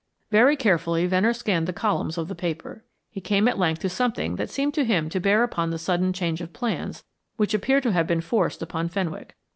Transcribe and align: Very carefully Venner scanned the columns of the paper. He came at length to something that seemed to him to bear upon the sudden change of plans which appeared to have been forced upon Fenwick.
Very 0.31 0.55
carefully 0.55 1.05
Venner 1.05 1.31
scanned 1.31 1.67
the 1.67 1.73
columns 1.73 2.17
of 2.17 2.27
the 2.27 2.33
paper. 2.33 2.83
He 3.11 3.21
came 3.21 3.47
at 3.47 3.59
length 3.59 3.81
to 3.83 3.89
something 3.89 4.35
that 4.37 4.49
seemed 4.49 4.73
to 4.73 4.83
him 4.83 5.09
to 5.09 5.19
bear 5.19 5.43
upon 5.43 5.69
the 5.69 5.77
sudden 5.77 6.11
change 6.11 6.41
of 6.41 6.53
plans 6.53 7.03
which 7.37 7.53
appeared 7.53 7.83
to 7.83 7.91
have 7.91 8.07
been 8.07 8.19
forced 8.21 8.63
upon 8.63 8.89
Fenwick. 8.89 9.35